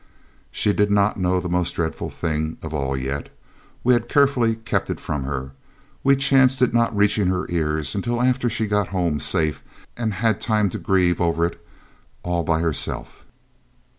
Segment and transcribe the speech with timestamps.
[0.49, 3.29] She did not know the most dreadful thing of all yet.
[3.83, 5.51] We had carefully kept it from her.
[6.03, 9.61] We chanced its not reaching her ears until after she had got home safe
[9.95, 11.63] and had time to grieve over it
[12.23, 13.25] all by herself.